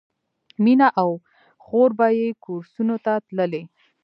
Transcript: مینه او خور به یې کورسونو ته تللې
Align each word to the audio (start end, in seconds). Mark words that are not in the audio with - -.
مینه 0.63 0.87
او 1.01 1.11
خور 1.63 1.89
به 1.97 2.07
یې 2.19 2.27
کورسونو 2.43 2.95
ته 3.05 3.13
تللې 3.27 3.63